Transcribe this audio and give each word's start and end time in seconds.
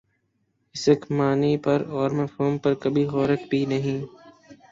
اسک 0.75 1.01
معانی 1.11 1.53
پر 1.63 1.79
اور 1.91 2.09
مفہوم 2.19 2.53
پر 2.63 2.73
کبھی 2.81 3.03
غورک 3.05 3.41
بھی 3.49 3.65
نہیں 3.65 3.99